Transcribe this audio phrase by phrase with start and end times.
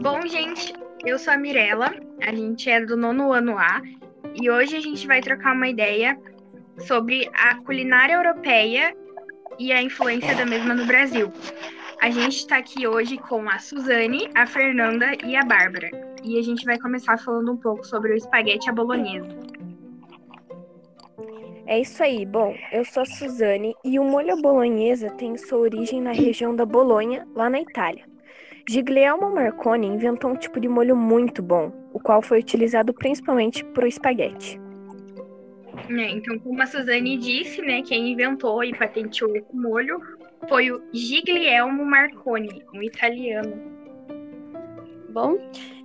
[0.00, 0.72] Bom, gente,
[1.04, 3.82] eu sou a Mirella, a gente é do nono ano A
[4.34, 6.18] e hoje a gente vai trocar uma ideia
[6.78, 8.96] sobre a culinária europeia
[9.58, 11.30] e a influência da mesma no Brasil.
[12.00, 15.90] A gente está aqui hoje com a Suzane, a Fernanda e a Bárbara.
[16.24, 19.28] E a gente vai começar falando um pouco sobre o espaguete à bolonhesa.
[21.66, 22.24] É isso aí.
[22.24, 26.56] Bom, eu sou a Suzane e o molho à bolonhesa tem sua origem na região
[26.56, 28.08] da Bolonha, lá na Itália.
[28.68, 33.84] Giglielmo Marconi inventou um tipo de molho muito bom, o qual foi utilizado principalmente para
[33.84, 34.60] o espaguete.
[35.88, 40.00] É, então, como a Suzane disse, né, quem inventou e patenteou o molho
[40.48, 43.79] foi o Giglielmo Marconi, um italiano.
[45.12, 45.36] Bom,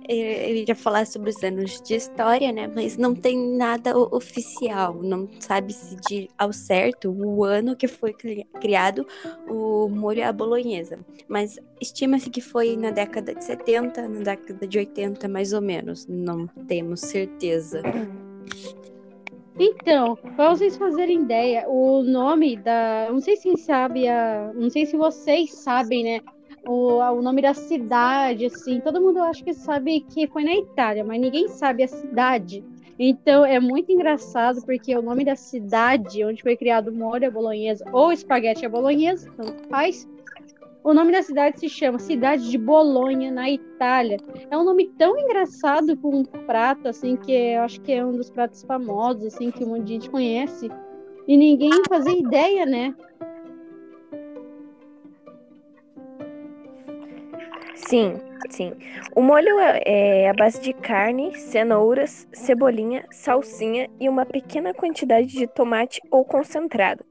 [0.08, 2.70] eu iria falar sobre os anos de história, né?
[2.72, 8.14] Mas não tem nada oficial, não sabe-se ao certo o ano que foi
[8.60, 9.06] criado
[9.48, 10.98] o molho à bolonhesa.
[11.28, 16.06] Mas estima-se que foi na década de 70, na década de 80, mais ou menos.
[16.06, 17.82] Não temos certeza.
[19.58, 23.08] Então, para vocês fazerem ideia, o nome da.
[23.10, 24.52] Não sei se sabe, a...
[24.54, 26.20] não sei se vocês sabem, né?
[26.66, 28.80] O, o nome da cidade, assim.
[28.80, 32.64] Todo mundo acha que sabe que foi na Itália, mas ninguém sabe a cidade.
[32.98, 37.30] Então é muito engraçado porque o nome da cidade onde foi criado o molho à
[37.30, 40.08] bolonhesa ou espaguete à bolonhesa, tanto faz.
[40.82, 44.18] O nome da cidade se chama Cidade de Bolonha, na Itália.
[44.48, 48.12] É um nome tão engraçado com um prato, assim, que eu acho que é um
[48.12, 50.70] dos pratos famosos, assim, que um monte de gente conhece.
[51.26, 52.94] E ninguém fazia ideia, né?
[57.88, 58.14] Sim,
[58.50, 58.72] sim.
[59.14, 65.28] O molho é, é a base de carne, cenouras, cebolinha, salsinha e uma pequena quantidade
[65.28, 67.04] de tomate ou concentrado.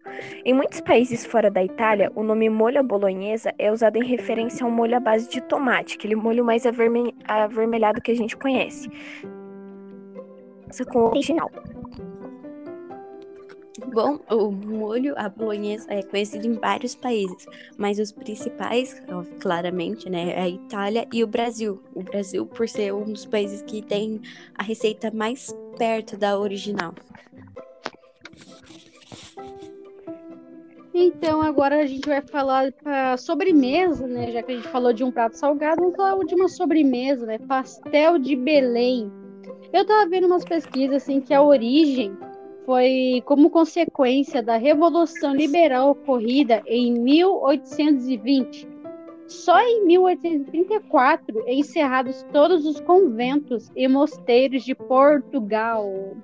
[0.44, 4.72] Em muitos países fora da Itália, o nome molho bolonhesa é usado em referência ao
[4.72, 8.90] molho à base de tomate, aquele molho mais avermelhado que a gente conhece.
[10.92, 11.50] Com o original.
[13.84, 17.46] Bom, o molho à bolonhesa é conhecido em vários países,
[17.78, 19.02] mas os principais,
[19.42, 21.82] claramente, né, é a Itália e o Brasil.
[21.94, 24.22] O Brasil, por ser um dos países que tem
[24.54, 26.94] a receita mais perto da original.
[30.94, 34.32] Então, agora a gente vai falar para sobremesa, né?
[34.32, 37.38] Já que a gente falou de um prato salgado, vamos falar de uma sobremesa, né?
[37.38, 39.12] Pastel de Belém.
[39.74, 42.18] Eu tava vendo umas pesquisas assim que a origem
[42.66, 48.68] foi como consequência da Revolução Liberal ocorrida em 1820.
[49.28, 56.16] Só em 1834 encerrados todos os conventos e mosteiros de Portugal,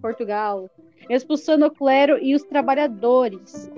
[0.00, 0.70] Portugal,
[1.10, 3.70] expulsando o clero e os trabalhadores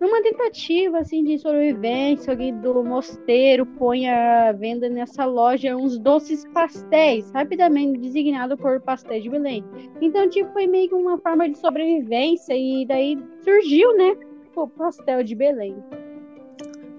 [0.00, 6.44] numa tentativa assim de sobrevivência, alguém do mosteiro põe a venda nessa loja uns doces
[6.52, 9.64] pastéis, rapidamente designado por pastéis de Belém.
[10.00, 14.16] Então, tipo, foi meio que uma forma de sobrevivência e daí surgiu, né,
[14.56, 15.76] o pastel de Belém.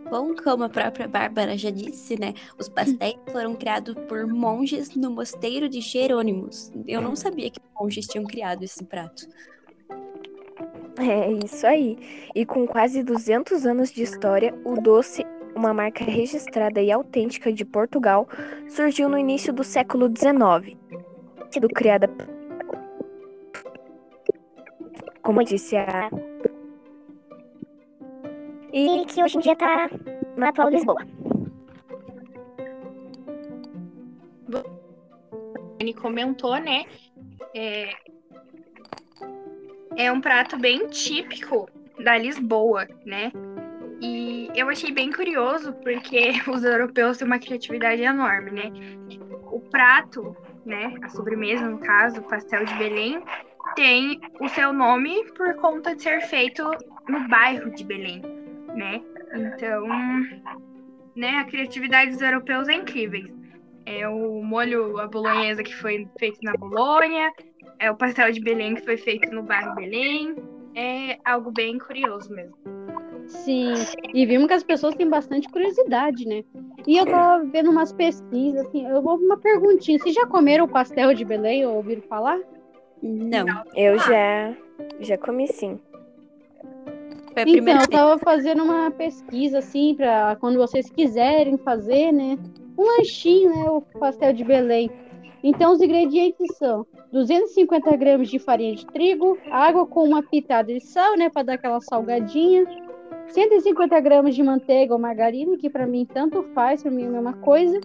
[0.09, 2.33] Bom, como a própria Bárbara já disse, né?
[2.59, 6.71] Os pastéis foram criados por monges no mosteiro de Jerônimos.
[6.85, 9.27] Eu não sabia que monges tinham criado esse prato.
[10.97, 11.97] É isso aí.
[12.33, 17.65] E com quase 200 anos de história, o doce, uma marca registrada e autêntica de
[17.65, 18.27] Portugal,
[18.67, 20.77] surgiu no início do século XIX.
[21.51, 22.09] Sido criada,
[25.21, 26.09] como disse a.
[28.71, 29.89] E que hoje em dia está
[30.37, 31.01] na atual Lisboa.
[35.79, 36.85] Ele comentou, né?
[37.53, 37.89] É,
[39.97, 41.69] é um prato bem típico
[42.03, 43.31] da Lisboa, né?
[44.01, 48.71] E eu achei bem curioso porque os europeus têm uma criatividade enorme, né?
[49.51, 50.35] O prato,
[50.65, 53.23] né, a sobremesa no caso, o pastel de Belém,
[53.75, 56.63] tem o seu nome por conta de ser feito
[57.07, 58.21] no bairro de Belém,
[58.75, 59.01] né?
[59.33, 59.87] Então,
[61.15, 63.33] né, a criatividade dos europeus é incrível.
[63.85, 67.31] É o molho a bolonhesa que foi feito na Bolonha,
[67.79, 70.35] é o pastel de Belém que foi feito no bairro Belém.
[70.75, 72.55] É algo bem curioso mesmo.
[73.27, 73.73] Sim,
[74.13, 76.43] e vimos que as pessoas têm bastante curiosidade, né?
[76.85, 79.97] E eu tava vendo umas pesquisas, assim, eu vou uma perguntinha.
[79.97, 82.39] Vocês já comeram o pastel de Belém ou ouviram falar?
[83.01, 83.45] Não.
[83.75, 84.55] Eu já,
[84.99, 85.79] já comi sim.
[87.47, 92.37] então, eu tava fazendo uma pesquisa, assim, para quando vocês quiserem fazer, né?
[92.77, 93.69] Um lanchinho, né?
[93.69, 94.91] O pastel de Belém.
[95.47, 100.79] Então, os ingredientes são 250 gramas de farinha de trigo, água com uma pitada de
[100.81, 102.65] sal, né, para dar aquela salgadinha,
[103.27, 107.11] 150 gramas de manteiga ou margarina, que para mim tanto faz, para mim é a
[107.11, 107.79] mesma coisa,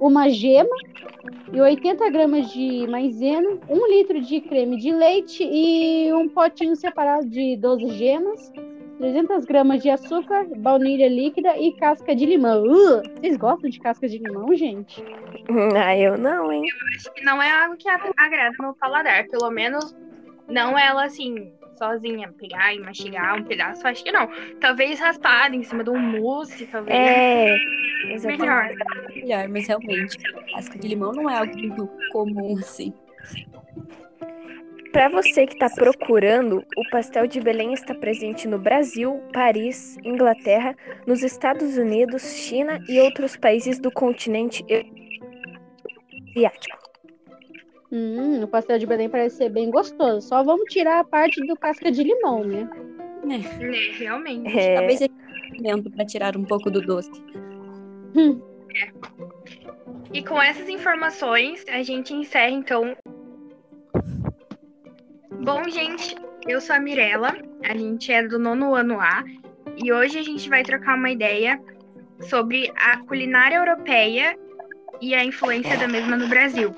[0.00, 0.76] uma gema
[1.52, 7.28] e 80 gramas de maisena, um litro de creme de leite e um potinho separado
[7.28, 8.52] de 12 gemas,
[8.98, 12.62] 300 gramas de açúcar, baunilha líquida e casca de limão.
[12.64, 15.02] Uh, vocês gostam de casca de limão, gente?
[15.76, 16.64] Ah, eu não, hein?
[16.96, 19.28] Acho que não é algo que agrada no paladar.
[19.28, 19.94] Pelo menos
[20.48, 24.28] não ela assim, sozinha, pegar e mastigar um pedaço, acho que não.
[24.60, 26.96] Talvez raspada em cima de um mousse, talvez.
[26.96, 27.56] É,
[28.26, 28.70] melhor.
[29.14, 30.16] Melhor, mas realmente,
[30.52, 32.92] casca de limão não é algo muito comum, assim.
[34.92, 40.74] Para você que está procurando, o pastel de Belém está presente no Brasil, Paris, Inglaterra,
[41.06, 44.64] nos Estados Unidos, China e outros países do continente
[46.34, 46.85] asiático.
[47.90, 50.26] Hum, o pastel de Belém parece ser bem gostoso.
[50.26, 52.68] Só vamos tirar a parte do casca de limão, né?
[53.28, 54.58] É, realmente.
[54.58, 57.10] É, Talvez seja um momento para tirar um pouco do doce.
[58.14, 58.40] Hum.
[60.12, 62.96] E com essas informações, a gente encerra então.
[65.42, 66.16] Bom, gente,
[66.48, 69.24] eu sou a Mirella, a gente é do nono ano A,
[69.76, 71.60] e hoje a gente vai trocar uma ideia
[72.20, 74.36] sobre a culinária europeia
[75.00, 76.74] e a influência da mesma no Brasil.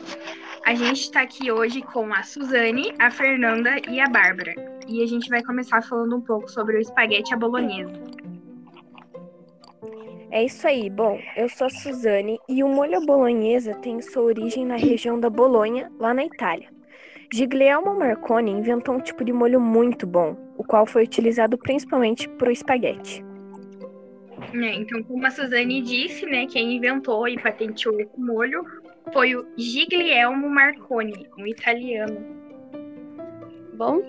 [0.69, 4.53] A gente está aqui hoje com a Suzane, a Fernanda e a Bárbara.
[4.87, 7.95] E a gente vai começar falando um pouco sobre o espaguete à bolonhesa.
[10.31, 10.91] É isso aí.
[10.91, 15.19] Bom, eu sou a Suzane e o molho à bolonhesa tem sua origem na região
[15.19, 16.69] da Bolonha, lá na Itália.
[17.33, 22.51] Giglielmo Marconi inventou um tipo de molho muito bom, o qual foi utilizado principalmente para
[22.51, 23.25] o espaguete.
[24.53, 28.67] É, então, como a Suzane disse, né, quem inventou e patenteou o molho
[29.13, 32.39] foi o Giglielmo Marconi, um italiano.
[33.75, 34.03] Bom,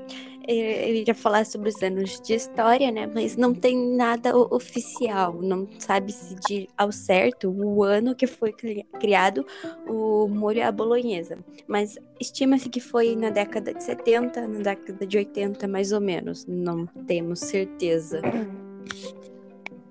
[0.47, 3.07] eu iria falar sobre os anos de história, né?
[3.13, 8.83] Mas não tem nada oficial, não sabe-se de ao certo o ano que foi cri-
[8.99, 9.45] criado
[9.87, 11.37] o molho à bolonhesa.
[11.67, 16.47] Mas estima-se que foi na década de 70, na década de 80, mais ou menos.
[16.47, 18.21] Não temos certeza.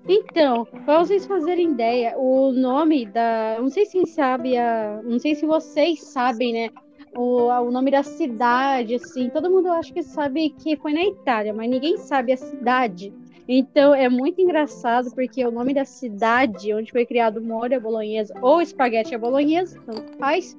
[0.07, 3.57] Então, para vocês fazerem ideia, o nome da.
[3.59, 5.01] Não sei se sabe a.
[5.03, 6.69] Não sei se vocês sabem, né?
[7.15, 9.29] O, o nome da cidade, assim.
[9.29, 13.13] Todo mundo acho que sabe que foi na Itália, mas ninguém sabe a cidade.
[13.51, 17.79] Então é muito engraçado porque o nome da cidade onde foi criado o molho à
[17.79, 20.55] bolonhesa ou espaguete à bolonhesa, tanto faz.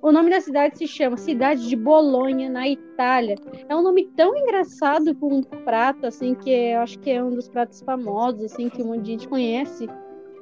[0.00, 3.34] O nome da cidade se chama Cidade de Bolonha, na Itália.
[3.68, 7.30] É um nome tão engraçado para um prato, assim, que eu acho que é um
[7.30, 9.88] dos pratos famosos, assim, que um monte de gente conhece.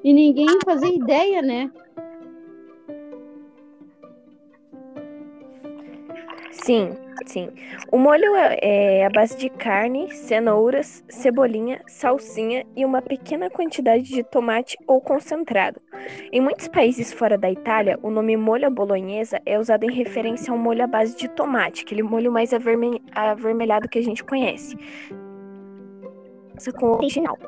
[0.04, 1.70] E ninguém fazia ideia, né?
[6.64, 6.90] Sim,
[7.26, 7.48] sim.
[7.92, 14.04] O molho é é a base de carne, cenouras, cebolinha, salsinha e uma pequena quantidade
[14.04, 15.80] de tomate ou concentrado.
[16.32, 20.58] Em muitos países fora da Itália, o nome molho bolonhesa é usado em referência ao
[20.58, 24.76] molho à base de tomate, aquele molho mais averme- avermelhado que a gente conhece.
[26.78, 27.38] Com o original.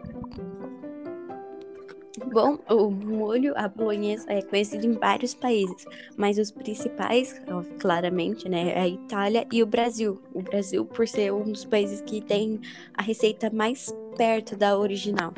[2.26, 5.84] Bom, o molho à bolonhesa é conhecido em vários países,
[6.16, 7.40] mas os principais,
[7.78, 10.20] claramente, né, é a Itália e o Brasil.
[10.34, 12.60] O Brasil, por ser um dos países que tem
[12.94, 15.32] a receita mais perto da original.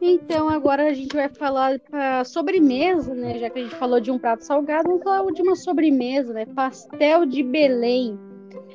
[0.00, 3.38] Então agora a gente vai falar para sobremesa, né?
[3.38, 6.46] Já que a gente falou de um prato salgado, vamos falar de uma sobremesa, né?
[6.46, 8.16] Pastel de Belém.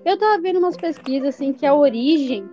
[0.03, 2.49] Eu tava vendo umas pesquisas assim que a origem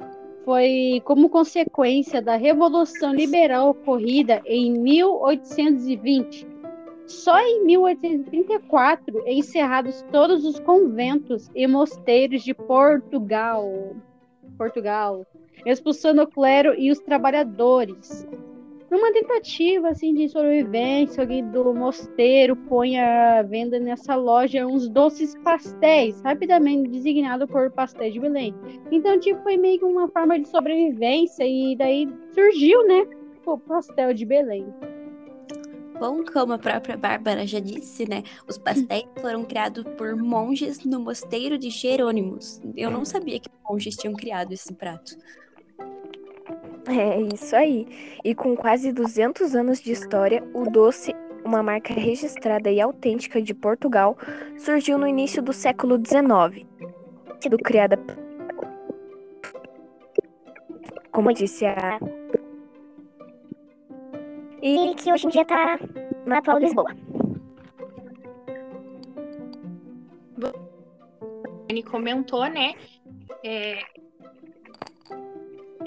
[0.48, 6.48] foi como consequência da Revolução Liberal ocorrida em 1820.
[7.06, 13.94] Só em 1834 encerrados todos os conventos e mosteiros de Portugal.
[14.56, 15.26] Portugal,
[15.66, 18.26] expulsando o clero e os trabalhadores.
[18.90, 25.34] Numa tentativa assim de sobrevivência, alguém do mosteiro põe à venda nessa loja uns doces
[25.44, 28.54] pastéis, rapidamente designado por pastéis de Belém.
[28.90, 33.06] Então, tipo, foi meio que uma forma de sobrevivência e daí surgiu, né,
[33.44, 34.66] o pastel de Belém.
[35.98, 41.00] Bom, como a própria Bárbara já disse, né, os pastéis foram criados por monges no
[41.00, 42.62] mosteiro de Jerônimos.
[42.74, 45.16] Eu não sabia que monges tinham criado esse prato.
[46.98, 47.86] É isso aí.
[48.24, 51.14] E com quase 200 anos de história, o doce,
[51.44, 54.16] uma marca registrada e autêntica de Portugal,
[54.56, 56.66] surgiu no início do século XIX.
[57.40, 57.98] Sido criada,
[61.12, 62.00] como eu disse, a.
[64.60, 65.78] E que hoje em dia está
[66.26, 66.94] na atual Lisboa.
[71.68, 72.74] Ele comentou, né?
[73.44, 73.84] É,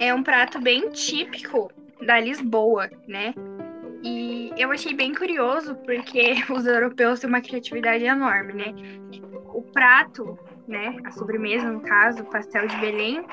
[0.02, 1.72] é um prato bem típico
[2.04, 3.36] da Lisboa, né?
[4.04, 8.74] E eu achei bem curioso porque os europeus têm uma criatividade enorme, né?
[9.54, 13.24] O prato, né, a sobremesa no caso, o pastel de Belém,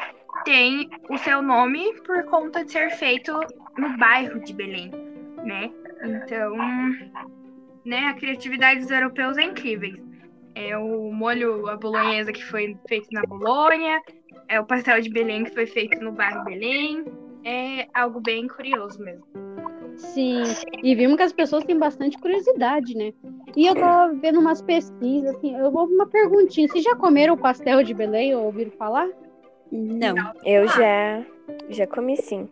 [0.45, 3.33] tem o seu nome por conta de ser feito
[3.79, 4.91] no bairro de Belém,
[5.43, 5.71] né?
[6.03, 6.55] Então,
[7.83, 10.08] né, a criatividade dos europeus é incrível.
[10.55, 14.01] É o molho a bolonhesa que foi feito na Bolonha,
[14.49, 17.05] é o pastel de Belém que foi feito no bairro Belém.
[17.45, 19.25] É algo bem curioso mesmo.
[19.97, 20.43] Sim,
[20.83, 23.13] e vimos que as pessoas têm bastante curiosidade, né?
[23.57, 26.69] E eu tava vendo umas pesquisas, assim, eu vou uma perguntinha.
[26.69, 29.09] Vocês já comeram o pastel de Belém ou ouviram falar?
[29.73, 30.15] Não.
[30.45, 31.25] Eu já,
[31.69, 32.49] já comi sim.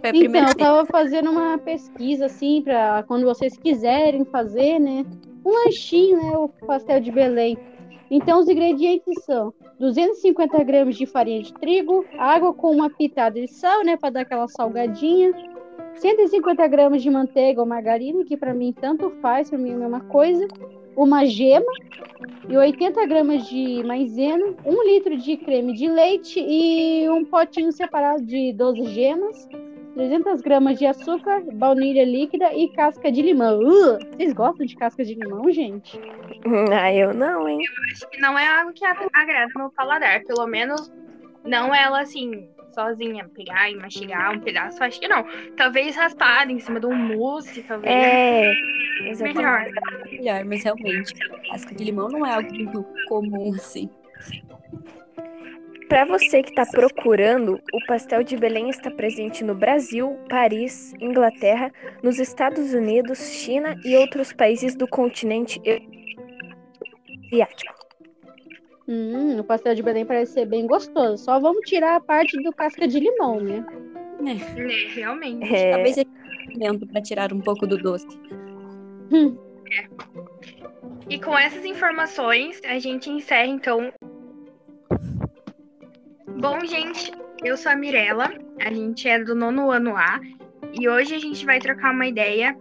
[0.00, 4.78] Foi a Então, primeira eu tava fazendo uma pesquisa, assim, pra quando vocês quiserem fazer,
[4.78, 5.04] né?
[5.46, 6.36] Um lanchinho, né?
[6.36, 7.56] O pastel de Belém.
[8.10, 13.46] Então, os ingredientes são 250 gramas de farinha de trigo, água com uma pitada de
[13.46, 13.96] sal, né?
[13.96, 15.32] Pra dar aquela salgadinha.
[15.94, 19.78] 150 gramas de manteiga ou margarina, que pra mim tanto faz, pra mim é a
[19.78, 20.48] mesma coisa.
[20.96, 21.70] Uma gema
[22.48, 28.22] e 80 gramas de maisena, um litro de creme de leite e um potinho separado
[28.24, 29.48] de 12 gemas,
[29.94, 33.58] 300 gramas de açúcar, baunilha líquida e casca de limão.
[33.60, 36.00] Uh, vocês gostam de casca de limão, gente?
[36.72, 37.60] Ah, eu não, hein?
[37.92, 40.22] Acho que não é algo que ag- agrada meu paladar.
[40.24, 40.90] Pelo menos
[41.46, 45.24] não ela assim, sozinha, pegar e mastigar um pedaço, acho que não.
[45.56, 47.92] Talvez raspada em cima de um mousse, talvez.
[47.92, 48.52] É,
[49.04, 49.36] exatamente.
[49.36, 49.66] melhor.
[50.10, 51.14] melhor, mas realmente,
[51.50, 53.88] casca de limão não é algo muito comum assim.
[55.88, 61.72] Para você que está procurando, o pastel de Belém está presente no Brasil, Paris, Inglaterra,
[62.02, 65.60] nos Estados Unidos, China e outros países do continente
[67.32, 67.75] asiático.
[68.88, 71.24] Hum, o pastel de Belém parece ser bem gostoso.
[71.24, 73.64] Só vamos tirar a parte do casca de limão, né?
[74.24, 75.54] É, realmente.
[75.54, 76.08] É, Talvez seja
[76.52, 78.06] momento para tirar um pouco do doce.
[81.08, 83.92] E com essas informações, a gente encerra então.
[86.38, 87.12] Bom, gente,
[87.44, 90.20] eu sou a Mirella, a gente é do nono ano A,
[90.78, 92.56] e hoje a gente vai trocar uma ideia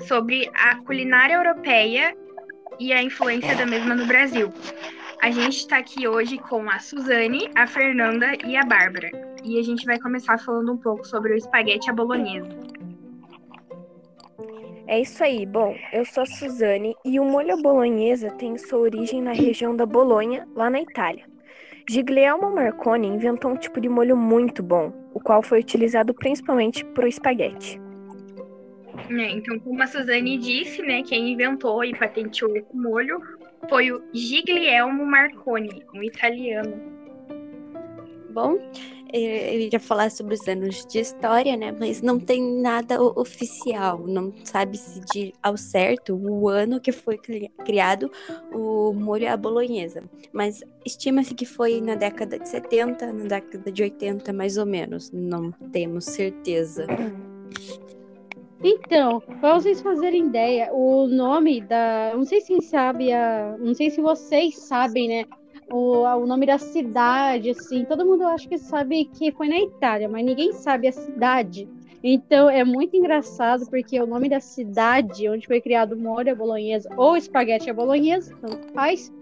[0.00, 2.16] sobre a culinária europeia
[2.78, 4.52] e a influência da mesma no Brasil.
[5.20, 9.10] A gente está aqui hoje com a Suzane, a Fernanda e a Bárbara.
[9.44, 12.48] E a gente vai começar falando um pouco sobre o espaguete à bolonhesa.
[14.86, 15.44] é isso aí.
[15.44, 19.74] Bom, eu sou a Suzane e o molho à bolonhesa tem sua origem na região
[19.74, 21.24] da Bolonha, lá na Itália.
[21.90, 27.04] Giglielmo Marconi inventou um tipo de molho muito bom, o qual foi utilizado principalmente para
[27.04, 27.80] o espaguete.
[29.10, 33.20] É, então, como a Suzane disse, né, quem inventou e patenteou esse molho
[33.68, 36.98] foi o Giglielmo Marconi, um italiano.
[38.30, 38.56] Bom,
[39.12, 41.72] eu ia falar sobre os anos de história, né?
[41.72, 47.50] Mas não tem nada oficial, não sabe-se de ao certo o ano que foi cri-
[47.64, 48.10] criado
[48.52, 50.04] o molho à bolonhesa.
[50.32, 55.10] Mas estima-se que foi na década de 70, na década de 80, mais ou menos.
[55.10, 56.86] Não temos certeza.
[58.62, 62.12] Então, para vocês fazerem ideia, o nome da.
[62.14, 63.56] Não sei se sabem, a...
[63.58, 65.24] não sei se vocês sabem, né?
[65.70, 67.84] O, o nome da cidade, assim.
[67.84, 71.68] Todo mundo acha que sabe que foi na Itália, mas ninguém sabe a cidade.
[72.02, 76.34] Então é muito engraçado porque o nome da cidade onde foi criado o molho à
[76.34, 79.12] bolonhesa ou espaguete à bolonhesa, tanto faz.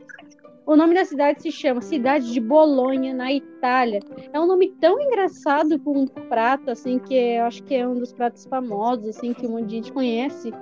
[0.66, 4.00] O nome da cidade se chama Cidade de Bolonha, na Itália.
[4.32, 7.94] É um nome tão engraçado com um prato, assim, que eu acho que é um
[7.94, 10.52] dos pratos famosos, assim, que um monte de gente conhece.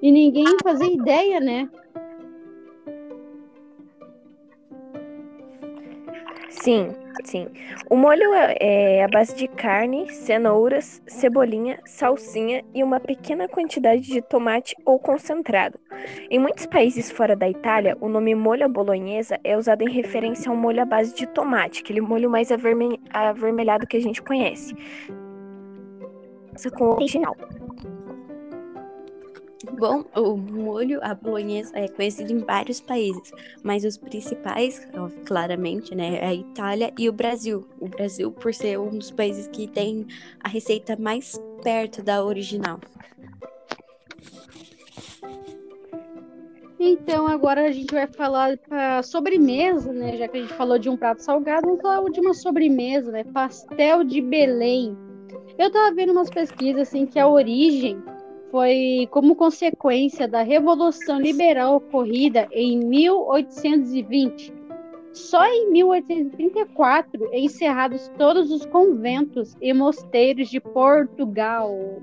[0.00, 1.68] E ninguém fazia ideia, né?
[6.50, 6.94] Sim,
[7.24, 7.48] sim.
[7.90, 14.02] O molho é é à base de carne, cenouras, cebolinha, salsinha e uma pequena quantidade
[14.02, 15.78] de tomate ou concentrado.
[16.30, 20.50] Em muitos países fora da Itália, o nome molho à bolonhesa é usado em referência
[20.50, 24.74] ao molho à base de tomate, aquele molho mais averme- avermelhado que a gente conhece.
[26.76, 27.36] Com o original.
[29.64, 34.86] Bom, o molho à bolonhesa é conhecido em vários países, mas os principais,
[35.26, 37.66] claramente, né, é a Itália e o Brasil.
[37.80, 40.06] O Brasil, por ser um dos países que tem
[40.40, 42.78] a receita mais perto da original.
[46.78, 50.16] Então agora a gente vai falar para sobremesa, né?
[50.16, 53.24] Já que a gente falou de um prato salgado, vamos falar de uma sobremesa, né?
[53.24, 54.96] Pastel de Belém.
[55.58, 58.00] Eu tava vendo umas pesquisas assim que a origem
[58.50, 64.52] foi como consequência da Revolução Liberal ocorrida em 1820.
[65.12, 72.00] Só em 1834 encerrados todos os conventos e mosteiros de Portugal.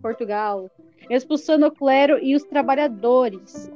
[0.00, 0.70] Portugal,
[1.10, 3.70] expulsando o clero e os trabalhadores.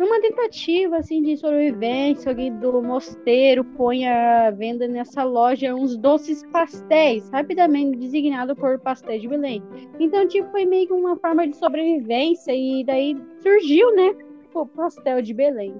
[0.00, 6.42] Numa tentativa assim de sobrevivência, alguém do mosteiro põe à venda nessa loja uns doces
[6.50, 9.62] pastéis, rapidamente designado por pastéis de Belém.
[9.98, 14.16] Então, tipo, foi meio que uma forma de sobrevivência e daí surgiu, né,
[14.54, 15.74] o pastel de Belém.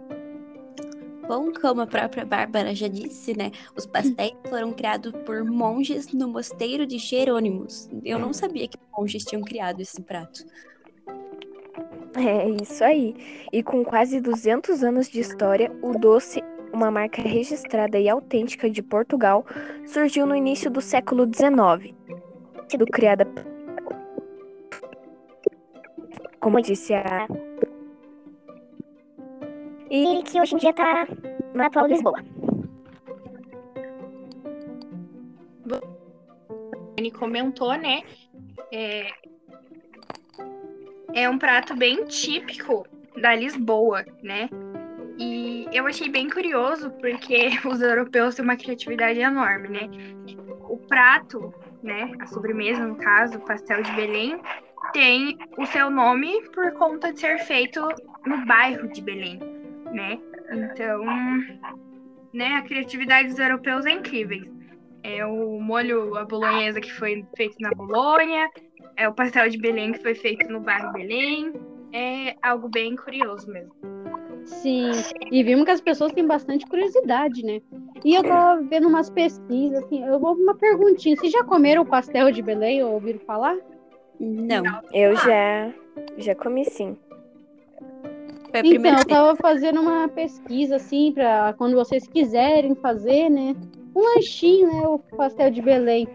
[1.27, 3.53] Bom, como a própria Bárbara já disse, né?
[3.75, 7.89] Os pastéis foram criados por monges no mosteiro de Jerônimos.
[8.05, 10.45] Eu não sabia que monges tinham criado esse prato.
[12.17, 13.15] É isso aí.
[13.53, 18.83] E com quase 200 anos de história, o doce, uma marca registrada e autêntica de
[18.83, 19.45] Portugal,
[19.87, 21.95] surgiu no início do século XIX.
[22.69, 23.27] Sido criada,
[26.41, 27.29] como disse a.
[29.91, 31.07] E que hoje em dia está
[31.55, 32.23] na atual Lisboa.
[36.97, 38.03] Ele comentou, né?
[38.73, 39.11] É,
[41.15, 42.87] é um prato bem típico
[43.21, 44.49] da Lisboa, né?
[45.19, 49.91] E eu achei bem curioso porque os europeus têm uma criatividade enorme, né?
[50.69, 51.53] O prato,
[51.83, 54.41] né, a sobremesa no caso, o pastel de Belém,
[54.93, 57.81] tem o seu nome por conta de ser feito
[58.25, 59.39] no bairro de Belém,
[59.93, 60.19] né?
[60.53, 61.05] Então,
[62.33, 64.51] né, a criatividade dos europeus é incrível.
[65.03, 68.51] É o molho a bolonhesa que foi feito na Bolonha,
[69.01, 71.55] é o pastel de Belém que foi feito no bairro Belém.
[71.93, 73.73] É algo bem curioso mesmo.
[74.45, 74.91] Sim,
[75.31, 77.61] e vimos que as pessoas têm bastante curiosidade, né?
[78.05, 81.17] E eu tava vendo umas pesquisas, assim, eu vou uma perguntinha.
[81.17, 83.57] Vocês já comeram o pastel de Belém ou ouviram falar?
[84.19, 84.63] Não.
[84.93, 85.73] Eu já,
[86.19, 86.97] já comi sim.
[88.51, 93.57] Foi a Então, eu tava fazendo uma pesquisa, assim, pra quando vocês quiserem fazer, né?
[93.95, 94.87] Um lanchinho, né?
[94.87, 96.07] O pastel de Belém.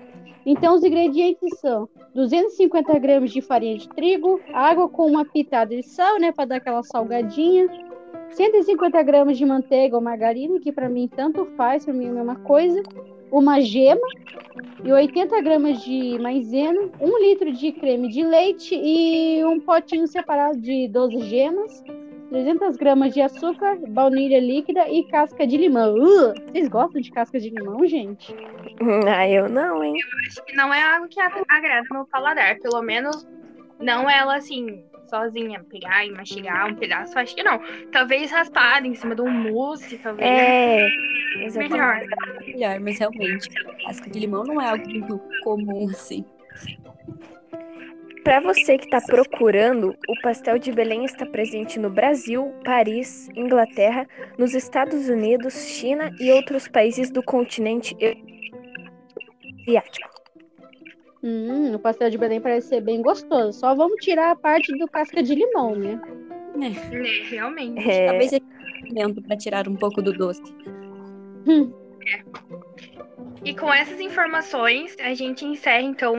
[0.46, 5.84] Então, os ingredientes são 250 gramas de farinha de trigo, água com uma pitada de
[5.84, 6.32] sal, né?
[6.32, 7.68] Pra dar aquela salgadinha.
[8.30, 12.14] 150 gramas de manteiga ou margarina, que pra mim tanto faz, pra mim é a
[12.14, 12.82] mesma coisa.
[13.30, 14.08] Uma gema
[14.82, 20.58] e 80 gramas de maisena, um litro de creme de leite e um potinho separado
[20.58, 21.84] de 12 gemas.
[22.36, 25.96] 300 gramas de açúcar, baunilha líquida e casca de limão.
[25.96, 28.36] Uh, vocês gostam de casca de limão, gente?
[29.08, 29.96] Ah, eu não, hein?
[30.28, 32.60] Acho que não é algo que agrada meu paladar.
[32.60, 33.26] Pelo menos
[33.80, 37.58] não ela assim, sozinha, pegar e mastigar um pedaço, acho que não.
[37.94, 40.30] Talvez raspada em cima de um mousse, talvez.
[40.30, 40.90] É,
[41.38, 41.72] exatamente.
[41.72, 42.02] melhor.
[42.46, 43.48] melhor, mas realmente,
[43.86, 46.26] casca de limão não é algo muito comum assim.
[48.26, 54.08] Para você que está procurando, o pastel de Belém está presente no Brasil, Paris, Inglaterra,
[54.36, 57.96] nos Estados Unidos, China e outros países do continente
[59.62, 60.10] asiático.
[61.24, 63.60] Hum, o pastel de Belém parece ser bem gostoso.
[63.60, 66.02] Só vamos tirar a parte do casca de limão, né?
[66.56, 66.74] Né,
[67.30, 67.88] realmente.
[67.88, 68.32] É, Talvez
[68.88, 70.42] momento para tirar um pouco do doce.
[73.46, 76.16] E com essas informações, a gente encerra então